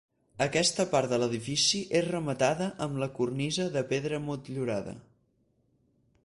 Aquesta 0.43 0.85
part 0.93 1.11
de 1.11 1.19
l'edifici 1.23 1.81
és 1.99 2.07
rematada 2.13 2.69
amb 2.87 2.97
la 3.05 3.09
cornisa 3.19 3.67
de 3.77 3.85
pedra 3.93 4.23
motllurada. 4.31 4.97